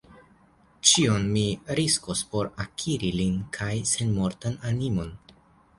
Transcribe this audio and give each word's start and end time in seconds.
Ĉion 0.91 1.27
mi 1.35 1.43
riskos, 1.81 2.25
por 2.33 2.49
akiri 2.67 3.15
lin 3.21 3.39
kaj 3.61 3.73
senmortan 3.95 4.63
animon! 4.73 5.19